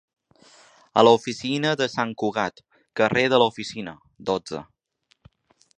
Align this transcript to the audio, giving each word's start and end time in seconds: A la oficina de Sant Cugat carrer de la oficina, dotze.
A 1.01 1.03
la 1.07 1.11
oficina 1.17 1.73
de 1.81 1.89
Sant 1.97 2.15
Cugat 2.23 2.65
carrer 3.01 3.27
de 3.35 3.41
la 3.45 3.49
oficina, 3.53 3.93
dotze. 4.31 4.65